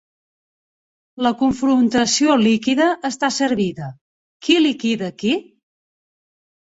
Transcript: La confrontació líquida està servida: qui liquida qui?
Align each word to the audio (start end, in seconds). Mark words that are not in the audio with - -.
La 1.25 1.31
confrontació 1.41 2.37
líquida 2.45 2.87
està 3.11 3.31
servida: 3.37 3.93
qui 4.49 4.57
liquida 4.67 5.15
qui? 5.21 5.35